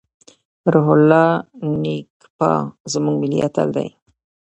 روح 0.73 0.87
الله 0.97 1.27
نیکپا 1.81 2.51
زموږ 2.91 3.15
ملي 3.21 3.39
اتل 3.47 3.67
دی. 3.75 3.87